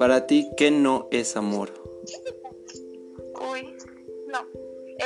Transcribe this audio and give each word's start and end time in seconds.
Para 0.00 0.26
ti, 0.26 0.50
¿qué 0.56 0.70
no 0.70 1.08
es 1.10 1.36
amor? 1.36 1.68
Uy, 3.52 3.76
no. 4.28 4.46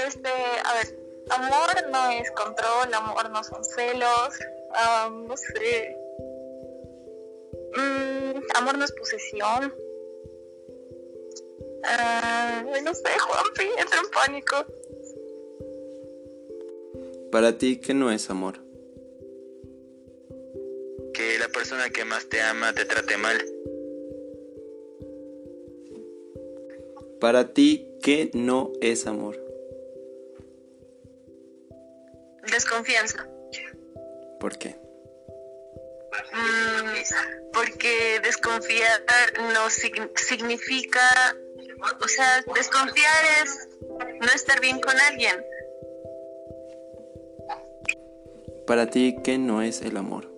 Este, 0.06 0.28
a 0.28 0.74
ver, 0.74 0.98
amor 1.30 1.90
no 1.90 2.10
es 2.10 2.30
control, 2.30 2.94
amor 2.94 3.28
no 3.30 3.42
son 3.42 3.64
celos, 3.64 4.38
um, 4.70 5.26
no 5.26 5.36
sé. 5.36 5.96
Mm, 7.76 8.38
amor 8.54 8.78
no 8.78 8.84
es 8.84 8.92
posesión. 8.92 9.74
Ah, 11.82 12.62
no 12.84 12.94
sé, 12.94 13.18
Juanpi, 13.18 13.64
entro 13.76 13.98
en 13.98 14.10
pánico. 14.12 14.64
Para 17.32 17.58
ti, 17.58 17.80
¿qué 17.80 17.94
no 17.94 18.12
es 18.12 18.30
amor? 18.30 18.60
Que 21.12 21.36
la 21.40 21.48
persona 21.48 21.90
que 21.90 22.04
más 22.04 22.28
te 22.28 22.40
ama 22.40 22.72
te 22.72 22.84
trate 22.84 23.16
mal. 23.16 23.53
Para 27.24 27.54
ti, 27.54 27.88
¿qué 28.02 28.30
no 28.34 28.70
es 28.82 29.06
amor? 29.06 29.42
Desconfianza. 32.52 33.26
¿Por 34.38 34.58
qué? 34.58 34.76
Mm, 36.34 37.50
porque 37.54 38.20
desconfiar 38.22 39.00
no 39.54 39.70
sig- 39.70 40.10
significa, 40.18 41.00
o 41.98 42.08
sea, 42.08 42.44
desconfiar 42.54 43.24
es 43.42 43.68
no 44.20 44.28
estar 44.34 44.60
bien 44.60 44.78
con 44.80 44.94
alguien. 45.00 45.42
Para 48.66 48.90
ti, 48.90 49.16
¿qué 49.24 49.38
no 49.38 49.62
es 49.62 49.80
el 49.80 49.96
amor? 49.96 50.30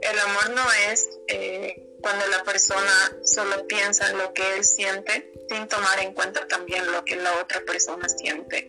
El 0.00 0.16
amor 0.16 0.50
no 0.54 0.92
es 0.92 1.10
eh, 1.26 1.83
cuando 2.04 2.26
la 2.26 2.44
persona 2.44 3.16
solo 3.22 3.66
piensa 3.66 4.10
en 4.10 4.18
lo 4.18 4.34
que 4.34 4.42
él 4.56 4.62
siente 4.62 5.32
sin 5.48 5.66
tomar 5.68 6.00
en 6.00 6.12
cuenta 6.12 6.46
también 6.46 6.84
lo 6.92 7.02
que 7.02 7.16
la 7.16 7.40
otra 7.40 7.62
persona 7.64 8.06
siente. 8.10 8.68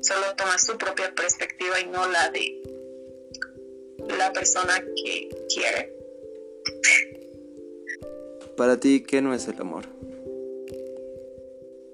Solo 0.00 0.36
toma 0.36 0.56
su 0.58 0.78
propia 0.78 1.12
perspectiva 1.12 1.80
y 1.80 1.86
no 1.86 2.08
la 2.08 2.30
de 2.30 2.62
la 4.16 4.32
persona 4.32 4.80
que 4.94 5.28
quiere. 5.52 5.92
Para 8.56 8.78
ti, 8.78 9.02
¿qué 9.02 9.20
no 9.20 9.34
es 9.34 9.48
el 9.48 9.60
amor? 9.60 9.88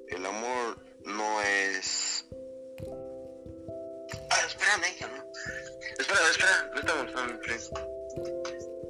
El 0.08 0.26
amor 0.26 0.76
no 1.02 1.40
es. 1.40 2.26
Ah, 4.30 4.44
espérame, 4.46 5.00
no. 5.00 5.32
Espera, 5.98 6.20
espera, 6.30 6.70
no 6.74 6.80
estamos 6.80 7.10
en. 7.22 7.38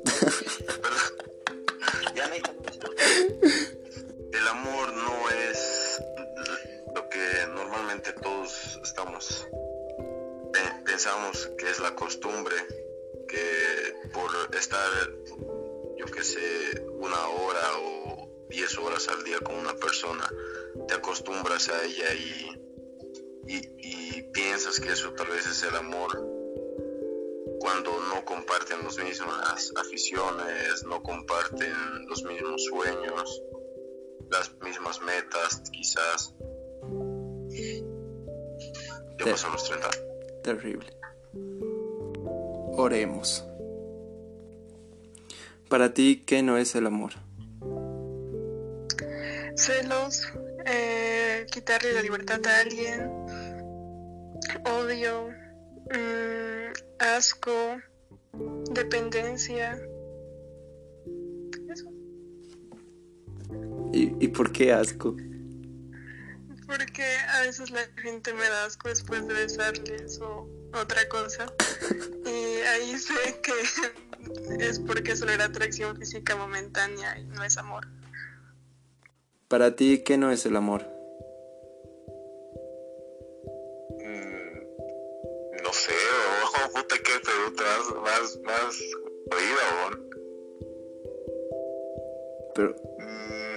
Perdón. 0.83 1.28
El 4.33 4.49
amor 4.49 4.93
no 4.93 5.31
es 5.51 6.03
lo 6.95 7.09
que 7.09 7.47
normalmente 7.55 8.13
todos 8.15 8.79
estamos. 8.83 9.47
pe- 10.53 10.83
Pensamos 10.85 11.49
que 11.59 11.71
es 11.71 11.79
la 11.81 11.95
costumbre, 11.95 12.55
que 13.29 13.95
por 14.13 14.31
estar, 14.57 14.91
yo 15.97 16.07
que 16.07 16.25
sé, 16.25 16.85
una 16.99 17.29
hora 17.29 17.61
o 17.83 18.47
diez 18.49 18.77
horas 18.79 19.07
al 19.09 19.23
día 19.25 19.39
con 19.41 19.55
una 19.57 19.75
persona, 19.77 20.29
te 20.89 20.95
acostumbras 20.95 21.69
a 21.69 21.85
ella 21.85 22.13
y, 22.15 22.51
y, 23.47 24.19
y 24.19 24.23
piensas 24.33 24.81
que 24.81 24.93
eso 24.93 25.13
tal 25.13 25.29
vez 25.29 25.47
es 25.47 25.63
el 25.63 25.77
amor 25.77 26.11
cuando 27.61 27.91
no 28.15 28.25
comparten 28.25 28.85
las 28.85 28.99
mismas 28.99 29.73
aficiones, 29.77 30.85
no 30.85 31.03
comparten 31.03 32.07
los 32.09 32.23
mismos 32.25 32.65
sueños, 32.65 33.43
las 34.31 34.53
mismas 34.63 35.01
metas 35.03 35.63
quizás. 35.71 36.35
Ya 39.19 39.31
los 39.31 39.65
30. 39.65 39.91
Terrible. 40.43 40.93
Oremos. 42.77 43.45
Para 45.69 45.93
ti, 45.93 46.23
¿qué 46.25 46.43
no 46.43 46.57
es 46.57 46.75
el 46.75 46.87
amor? 46.87 47.13
celos, 49.59 50.33
eh, 50.67 51.45
quitarle 51.51 51.93
la 51.93 52.01
libertad 52.01 52.41
a 52.47 52.61
alguien, 52.61 53.11
odio, 54.65 55.31
mm, 55.93 56.73
asco, 56.99 57.81
dependencia. 58.71 59.81
Eso, 61.69 61.91
¿Y, 63.93 64.25
y 64.25 64.29
por 64.29 64.53
qué 64.53 64.73
asco? 64.73 65.17
porque 66.69 67.03
a 67.33 67.41
veces 67.41 67.71
la 67.71 67.81
gente 67.97 68.35
me 68.35 68.47
da 68.47 68.67
asco 68.67 68.91
después 68.91 69.27
de 69.27 69.33
besarles 69.33 70.21
o 70.21 70.47
otra 70.75 71.09
cosa. 71.09 71.47
Y 72.27 72.61
ahí 72.61 72.99
sé 72.99 73.41
que 73.43 74.65
es 74.65 74.79
porque 74.79 75.17
solo 75.17 75.33
era 75.33 75.47
atracción 75.47 75.97
física 75.97 76.37
momentánea 76.37 77.19
y 77.19 77.25
no 77.25 77.43
es 77.43 77.57
amor. 77.57 77.89
Para 79.49 79.77
ti, 79.77 80.03
¿qué 80.05 80.19
no 80.19 80.31
es 80.31 80.45
el 80.45 80.57
amor? 80.57 80.98
Qué 87.03 87.21
pregunta 87.25 87.65
más, 87.65 87.95
más, 88.03 88.39
más 88.43 88.79
jodida, 89.31 89.65
weón. 89.81 90.11
Pero, 92.55 92.75
Mm, 92.99 93.57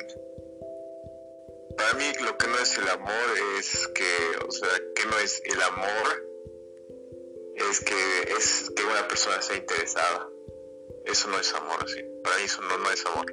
Para 1.78 1.94
mí 1.96 2.06
lo 2.24 2.38
que 2.38 2.48
no 2.48 2.60
es 2.60 2.78
el 2.78 2.88
amor 2.90 3.28
es 3.60 3.88
que, 3.96 4.46
o 4.48 4.52
sea, 4.52 4.70
que 4.96 5.06
no 5.08 5.18
es 5.20 5.42
el 5.46 5.62
amor, 5.62 6.28
es 7.56 7.80
que 7.80 7.96
es 8.38 8.72
que 8.76 8.84
una 8.84 9.08
persona 9.08 9.42
sea 9.42 9.58
interesada. 9.58 10.30
Eso 11.06 11.30
no 11.30 11.40
es 11.40 11.54
amor, 11.56 11.90
sí. 11.90 12.02
Para 12.24 12.38
mí 12.38 12.44
eso 12.46 12.62
no, 12.62 12.78
no 12.78 12.92
es 12.92 13.06
amor. 13.06 13.26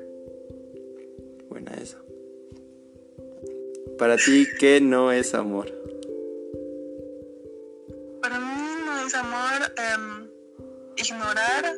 buena 1.48 1.74
esa. 1.74 2.00
Para 3.98 4.16
ti, 4.16 4.46
¿qué 4.58 4.80
no 4.80 5.12
es 5.12 5.34
amor? 5.34 5.70
Es 9.08 9.14
amor 9.14 9.72
em, 9.76 10.30
ignorar, 10.96 11.74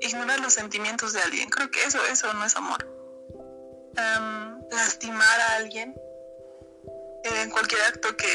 ignorar 0.00 0.40
los 0.40 0.52
sentimientos 0.54 1.12
de 1.12 1.20
alguien. 1.20 1.48
Creo 1.50 1.70
que 1.70 1.80
eso, 1.84 1.98
eso 2.10 2.32
no 2.34 2.44
es 2.44 2.56
amor. 2.56 2.80
Em, 3.96 4.60
lastimar 4.70 5.40
a 5.40 5.56
alguien 5.56 5.94
en 7.24 7.50
cualquier 7.50 7.82
acto 7.82 8.16
que 8.16 8.32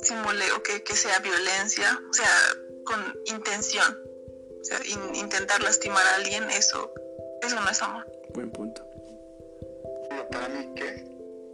simule 0.00 0.44
o 0.52 0.62
que, 0.62 0.82
que 0.84 0.94
sea 0.94 1.18
violencia, 1.18 2.00
o 2.08 2.12
sea, 2.12 2.34
con 2.84 3.00
intención. 3.26 3.98
O 4.60 4.64
sea, 4.64 4.78
in- 4.86 5.14
intentar 5.16 5.62
lastimar 5.62 6.06
a 6.06 6.14
alguien, 6.16 6.48
eso, 6.50 6.92
eso 7.42 7.60
no 7.60 7.68
es 7.68 7.82
amor. 7.82 8.06
Buen 8.32 8.50
punto. 8.50 8.86
Para 10.30 10.48
mí, 10.48 10.70
¿qué? 10.76 11.04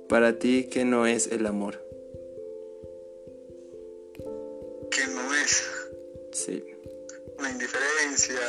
Para 0.09 0.39
ti, 0.39 0.69
¿qué 0.71 0.85
no 0.85 1.07
es 1.07 1.29
el 1.29 1.47
amor? 1.47 1.83
Sí. 6.45 6.65
Una 7.39 7.51
indiferencia, 7.51 8.41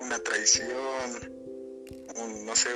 una 0.00 0.18
traición, 0.20 1.10
un, 2.16 2.46
no 2.46 2.54
sé, 2.56 2.68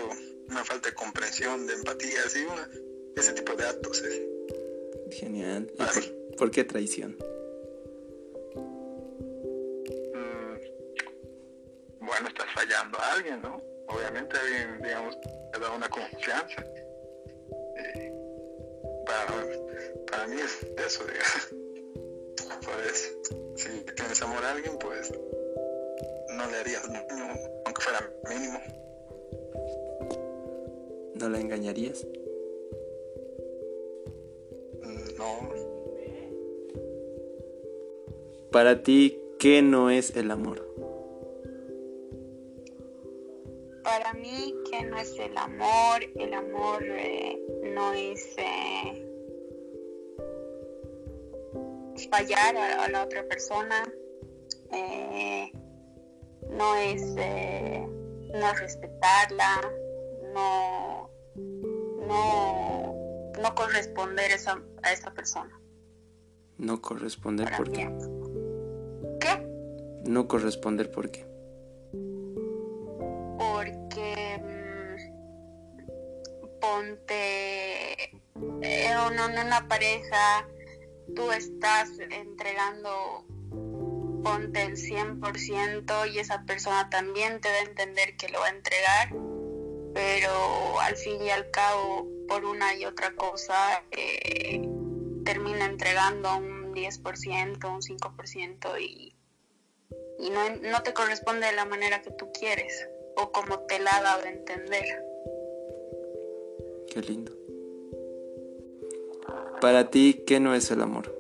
una 0.49 0.65
falta 0.65 0.89
de 0.89 0.95
comprensión, 0.95 1.67
de 1.67 1.75
empatía, 1.75 2.21
así, 2.27 2.45
una- 2.45 2.69
ese 3.17 3.33
tipo 3.33 3.55
de 3.55 3.65
actos. 3.67 4.03
eh. 4.05 4.29
Genial. 5.13 5.71
¿Y 5.73 5.77
por, 5.77 6.37
por 6.37 6.51
qué 6.51 6.65
traición? 6.65 7.17
Mm, 10.15 10.57
bueno, 12.05 12.29
estás 12.29 12.47
fallando 12.55 12.99
a 12.99 13.13
alguien, 13.13 13.41
¿no? 13.43 13.63
Obviamente 13.89 14.37
alguien, 14.37 14.83
digamos, 14.83 15.17
te 15.53 15.61
da 15.61 15.71
una 15.73 15.89
confianza. 15.89 16.65
Eh, 17.79 18.13
para, 19.07 19.47
para 20.11 20.27
mí 20.27 20.37
es 20.41 20.59
eso, 20.87 21.05
digamos. 21.05 21.66
Por 22.67 22.81
eso, 22.81 23.09
si 23.55 23.69
tienes 23.95 24.21
amor 24.23 24.45
a 24.45 24.51
alguien, 24.51 24.77
pues 24.81 25.13
no 26.37 26.51
le 26.51 26.57
harías 26.59 26.83
daño, 26.93 27.35
aunque 27.65 27.83
fuera 27.83 28.13
mínimo. 28.29 28.59
¿No 31.15 31.29
la 31.29 31.41
engañarías? 31.41 32.05
No, 35.17 35.53
Para 38.51 38.83
ti, 38.83 39.19
¿qué 39.39 39.63
no 39.63 39.89
es 39.89 40.17
el 40.17 40.31
amor? 40.33 40.67
Para 43.85 44.13
mí, 44.15 44.55
que 44.69 44.83
no 44.83 44.99
es 44.99 45.17
el 45.21 45.39
amor? 45.39 46.03
El 46.17 46.35
amor 46.35 46.83
eh, 46.83 47.39
no 47.75 47.93
es 47.93 48.37
eh, 48.37 49.06
fallar 52.09 52.57
a, 52.57 52.85
a 52.85 52.89
la 52.89 53.05
otra 53.05 53.25
persona, 53.25 53.85
eh, 54.73 55.53
no 56.51 56.77
es 56.77 57.03
eh, 57.17 57.87
no 58.33 58.53
respetarla, 58.55 59.61
no, 60.35 61.11
no, 62.07 62.95
no 63.41 63.55
corresponder 63.55 64.31
esa, 64.31 64.63
a 64.83 64.93
esa 64.93 65.13
persona. 65.13 65.59
No 66.59 66.81
corresponder 66.81 67.47
para 67.47 67.57
por 67.59 67.73
qué. 67.73 67.91
¿Qué? 69.21 69.47
No 70.05 70.27
corresponder 70.27 70.91
por 70.91 71.11
qué. 71.11 71.27
porque 73.57 74.41
mm, 74.43 74.97
ponte 76.61 78.11
en 78.63 78.99
una, 78.99 79.27
en 79.27 79.39
una 79.47 79.69
pareja, 79.69 80.49
tú 81.15 81.31
estás 81.33 81.91
entregando, 81.99 83.25
ponte 84.23 84.63
el 84.63 84.77
100% 84.77 86.13
y 86.13 86.19
esa 86.19 86.45
persona 86.45 86.91
también 86.91 87.41
te 87.41 87.49
da 87.49 87.55
a 87.57 87.63
entender 87.63 88.17
que 88.17 88.29
lo 88.29 88.41
va 88.41 88.47
a 88.47 88.51
entregar, 88.51 89.15
pero 89.95 90.81
al 90.81 90.97
fin 90.97 91.23
y 91.23 91.31
al 91.31 91.51
cabo, 91.51 92.09
por 92.29 92.45
una 92.45 92.75
y 92.75 92.85
otra 92.85 93.13
cosa, 93.13 93.83
eh, 93.93 94.69
termina 95.25 95.65
entregando 95.65 96.37
un 96.37 96.75
10%, 96.75 97.73
un 97.73 97.83
5% 97.83 98.81
y 98.81 99.17
y 100.19 100.31
no, 100.31 100.57
no 100.57 100.83
te 100.83 100.95
corresponde 100.95 101.47
de 101.47 101.53
la 101.53 101.65
manera 101.65 102.03
que 102.03 102.11
tú 102.11 102.31
quieres 102.33 102.89
o 103.17 103.33
como 103.33 103.61
te 103.61 103.79
la 103.79 103.97
ha 103.97 104.03
dado 104.03 104.25
a 104.25 104.29
entender. 104.29 104.85
Qué 106.93 107.01
lindo. 107.03 107.33
Para 109.61 109.91
ti, 109.91 110.23
¿qué 110.27 110.39
no 110.39 110.55
es 110.55 110.71
el 110.71 110.83
amor? 110.83 111.13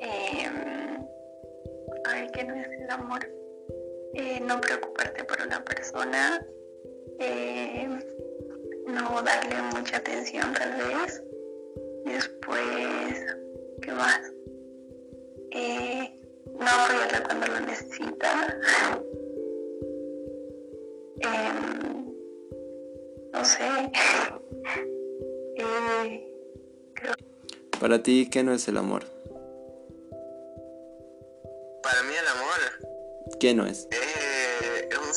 Eh, 0.00 0.48
¿qué 2.32 2.44
no 2.44 2.54
es 2.54 2.68
el 2.68 2.90
amor? 2.90 3.20
Eh, 4.14 4.40
no 4.40 4.60
preocuparte 4.60 5.24
por 5.24 5.40
una 5.46 5.62
persona, 5.64 6.46
eh, 7.18 7.88
no 8.86 9.22
darle 9.22 9.62
mucha 9.74 9.98
atención 9.98 10.52
tal 10.54 10.72
vez. 10.76 11.22
Después, 12.04 13.24
¿qué 13.82 13.92
más? 13.92 14.20
Eh, 15.50 16.20
no 16.58 16.66
apoyarla 16.66 17.22
cuando 17.24 17.46
lo 17.48 17.60
necesita. 17.60 18.58
Em, 21.20 22.14
no 23.32 23.44
sé. 23.44 23.92
Eh, 25.64 26.28
Para 27.80 28.02
ti, 28.02 28.28
¿qué 28.30 28.42
no 28.42 28.52
es 28.52 28.66
el 28.68 28.76
amor? 28.76 29.04
Para 31.82 32.02
mí 32.04 32.14
el 32.14 32.26
amor 32.28 32.60
¿Qué 33.40 33.54
no 33.54 33.66
es? 33.66 33.86
eh, 33.90 34.88
es 34.90 34.98
un... 34.98 35.12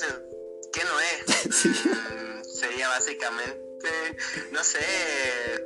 ¿Qué 0.74 0.82
no 0.84 1.00
es? 1.00 1.56
Sí. 1.56 1.70
Mm, 1.70 2.44
sería 2.44 2.88
básicamente, 2.90 4.18
no 4.52 4.64
sé, 4.64 4.80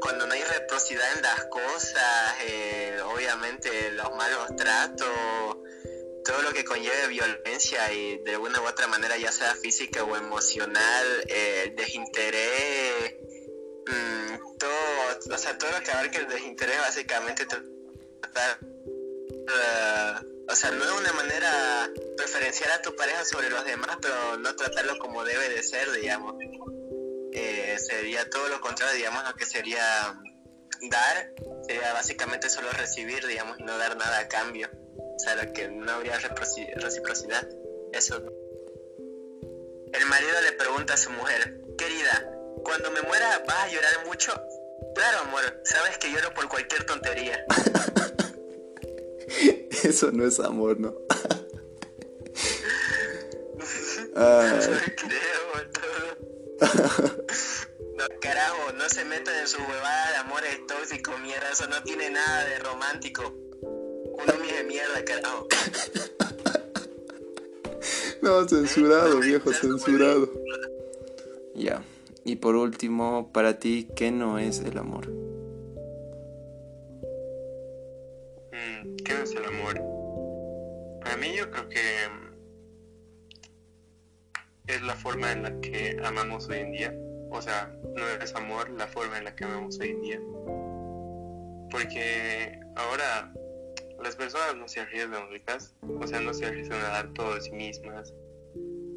cuando 0.01 0.27
no 0.27 0.33
hay 0.33 0.43
reciprocidad 0.43 1.05
en 1.15 1.21
las 1.23 1.45
cosas, 1.45 2.35
eh, 2.45 2.99
obviamente 3.13 3.91
los 3.93 4.11
malos 4.15 4.55
tratos, 4.57 5.07
todo 6.25 6.41
lo 6.43 6.51
que 6.53 6.65
conlleve 6.65 7.07
violencia 7.07 7.91
y 7.93 8.17
de 8.19 8.31
alguna 8.33 8.61
u 8.61 8.67
otra 8.67 8.87
manera, 8.87 9.17
ya 9.17 9.31
sea 9.31 9.55
física 9.55 10.03
o 10.03 10.15
emocional, 10.17 11.05
eh, 11.27 11.63
el 11.67 11.75
desinterés, 11.75 13.15
mm, 13.87 14.28
todo, 14.59 15.33
o 15.33 15.37
sea, 15.37 15.57
todo 15.57 15.71
lo 15.71 15.81
que 15.81 15.91
abarca 15.91 16.19
el 16.19 16.27
desinterés 16.27 16.77
básicamente 16.79 17.45
tratar 17.47 18.59
eh, 19.49 20.29
o 20.47 20.55
sea, 20.55 20.71
no 20.71 20.83
de 20.83 20.91
una 20.93 21.13
manera 21.13 21.91
preferenciar 22.17 22.71
a 22.71 22.81
tu 22.81 22.95
pareja 22.95 23.23
sobre 23.23 23.49
los 23.49 23.63
demás, 23.65 23.97
pero 24.01 24.37
no 24.37 24.55
tratarlo 24.55 24.97
como 24.97 25.23
debe 25.23 25.47
de 25.49 25.61
ser, 25.61 25.91
digamos. 25.91 26.35
Eh, 27.31 27.77
sería 27.77 28.27
todo 28.29 28.49
lo 28.49 28.59
contrario, 28.59 28.95
digamos, 28.95 29.23
lo 29.27 29.35
que 29.35 29.45
sería 29.45 30.19
dar, 30.89 31.33
sería 31.67 31.93
básicamente 31.93 32.49
solo 32.49 32.71
recibir, 32.71 33.27
digamos, 33.27 33.59
no 33.59 33.77
dar 33.77 33.95
nada 33.95 34.19
a 34.19 34.27
cambio. 34.27 34.69
O 34.97 35.19
sea, 35.19 35.35
lo 35.35 35.53
que 35.53 35.67
no 35.67 35.91
habría 35.91 36.17
reciprocidad. 36.17 37.47
Eso. 37.93 38.15
El 39.93 40.05
marido 40.07 40.41
le 40.41 40.51
pregunta 40.53 40.95
a 40.95 40.97
su 40.97 41.11
mujer, 41.11 41.61
querida, 41.77 42.38
cuando 42.63 42.91
me 42.91 43.01
muera, 43.01 43.43
¿vas 43.47 43.63
a 43.63 43.67
llorar 43.67 44.05
mucho? 44.05 44.31
Claro, 44.95 45.19
amor, 45.19 45.61
sabes 45.63 45.97
que 45.97 46.11
lloro 46.11 46.33
por 46.33 46.47
cualquier 46.49 46.85
tontería. 46.85 47.45
Eso 49.83 50.11
no 50.11 50.25
es 50.25 50.39
amor, 50.39 50.79
¿no? 50.79 50.91
Todo. 55.69 56.17
No, 57.95 58.05
carajo, 58.21 58.73
no 58.73 58.89
se 58.89 59.05
metan 59.05 59.35
en 59.35 59.47
su 59.47 59.61
huevada 59.61 60.11
de 60.11 60.17
amores 60.17 60.59
tóxicos, 60.67 61.19
mierda, 61.21 61.51
eso 61.51 61.67
no 61.67 61.81
tiene 61.83 62.09
nada 62.09 62.45
de 62.45 62.59
romántico. 62.59 63.33
Uno 63.61 64.33
de 64.33 64.63
mierda, 64.63 65.03
carajo. 65.05 65.47
no, 68.21 68.47
censurado, 68.47 69.19
viejo, 69.19 69.53
censurado. 69.53 70.29
Ya. 71.55 71.83
Y 72.29 72.35
por 72.35 72.55
último, 72.55 73.31
para 73.33 73.57
ti, 73.57 73.89
¿qué 73.95 74.11
no 74.11 74.37
es 74.37 74.59
el 74.59 74.77
amor? 74.77 75.09
Mm, 78.51 78.97
¿Qué 79.03 79.23
es 79.23 79.31
el 79.33 79.45
amor? 79.45 79.81
Para 81.01 81.17
mí 81.17 81.35
yo 81.35 81.49
creo 81.49 81.67
que 81.69 81.79
mm, 81.79 82.35
es 84.67 84.83
la 84.83 84.93
forma 84.93 85.31
en 85.31 85.41
la 85.41 85.59
que 85.59 85.97
amamos 86.03 86.47
hoy 86.49 86.59
en 86.59 86.71
día. 86.71 86.95
O 87.31 87.41
sea, 87.41 87.75
no 87.95 88.07
es 88.23 88.35
amor 88.35 88.69
la 88.69 88.85
forma 88.85 89.17
en 89.17 89.23
la 89.23 89.35
que 89.35 89.45
amamos 89.45 89.79
hoy 89.79 89.89
en 89.89 90.01
día. 90.01 90.21
Porque 91.71 92.59
ahora 92.75 93.33
las 94.03 94.15
personas 94.15 94.55
no 94.55 94.67
se 94.67 94.81
arriesgan, 94.81 95.31
ricas. 95.31 95.73
O 95.99 96.05
sea, 96.05 96.19
no 96.19 96.31
se 96.35 96.45
arriesgan 96.45 96.79
a 96.81 96.89
dar 96.89 97.11
todo 97.13 97.33
de 97.33 97.41
sí 97.41 97.53
mismas. 97.53 98.13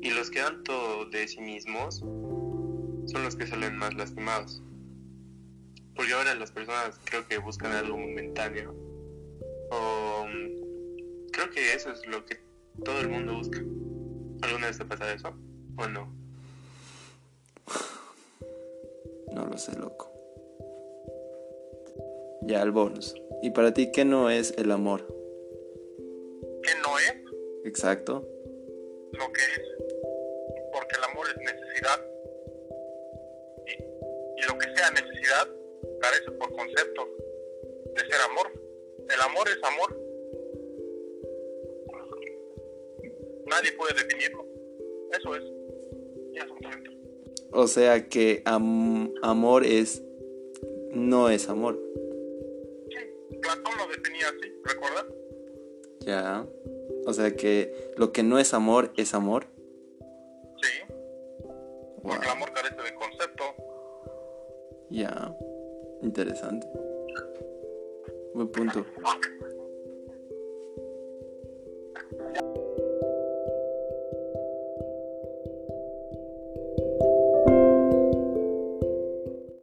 Y 0.03 0.11
los 0.11 0.31
que 0.31 0.41
dan 0.41 0.63
todo 0.65 1.07
de 1.07 1.27
sí 1.27 1.41
mismos 1.41 2.05
son 3.13 3.25
los 3.25 3.37
que 3.37 3.47
salen 3.47 3.77
más 3.77 3.95
lastimados. 3.95 4.63
Porque 5.95 6.13
ahora 6.15 6.35
las 6.35 6.51
personas 6.51 6.99
creo 7.05 7.27
que 7.29 7.39
buscan 7.39 7.73
algo 7.73 7.97
momentáneo 7.97 8.75
o 9.71 10.27
mm, 10.27 11.27
creo 11.31 11.51
que 11.51 11.75
eso 11.75 11.91
es 11.91 12.07
lo 12.07 12.25
que 12.25 12.41
todo 12.85 13.01
el 13.01 13.09
mundo 13.09 13.35
busca. 13.35 13.59
¿Alguna 14.43 14.67
vez 14.67 14.79
te 14.79 14.85
pasa 14.85 15.13
eso? 15.13 15.35
¿O 15.77 15.87
no? 15.87 16.13
No 19.33 19.47
lo 19.47 19.57
sé, 19.57 19.79
loco. 19.79 20.11
Ya, 22.43 22.63
el 22.63 22.73
bonus. 22.73 23.15
¿Y 23.43 23.51
para 23.51 23.73
ti, 23.73 23.93
qué 23.93 24.05
no 24.05 24.31
es 24.31 24.53
el 24.59 24.71
amor? 24.73 25.07
¿Qué 26.63 26.71
no 26.83 26.99
es 26.99 27.15
Exacto. 27.65 28.27
lo 29.13 29.33
que 29.33 29.43
es? 29.43 29.61
Porque 30.73 30.97
el 30.97 31.05
amor 31.05 31.27
es 31.29 31.37
necesidad. 31.39 32.12
Que 34.63 34.77
sea 34.77 34.91
necesidad 34.91 35.49
carece 36.01 36.31
por 36.33 36.51
concepto 36.57 37.09
de 37.95 38.01
ser 38.01 38.21
amor. 38.31 38.53
El 39.09 39.21
amor 39.21 39.49
es 39.49 39.59
amor. 39.65 39.99
Nadie 43.47 43.73
puede 43.73 43.95
definirlo. 43.95 44.47
Eso 45.19 45.35
es. 45.37 45.43
Es 46.35 46.51
un 46.51 46.59
punto. 46.59 46.91
O 47.53 47.67
sea 47.67 48.09
que 48.09 48.43
am- 48.47 49.13
amor 49.23 49.65
es... 49.65 50.03
No 50.93 51.29
es 51.29 51.49
amor. 51.49 51.79
Sí, 52.91 53.37
Platón 53.41 53.73
lo 53.79 53.87
definía 53.89 54.27
así, 54.29 54.53
¿recuerdas? 54.65 55.07
Ya. 56.01 56.47
O 57.07 57.13
sea 57.13 57.35
que 57.35 57.93
lo 57.97 58.13
que 58.13 58.23
no 58.23 58.39
es 58.39 58.55
amor 58.55 58.93
es 58.97 59.13
amor. 59.15 59.47
Sí, 60.63 60.83
Wow. 60.89 62.03
porque 62.03 62.27
el 62.27 62.31
amor 62.33 62.53
carece 62.53 62.77
de 62.83 62.95
concepto. 62.95 63.45
Ya. 64.93 65.35
Interesante. 66.03 66.67
Buen 68.35 68.49
punto. 68.49 68.85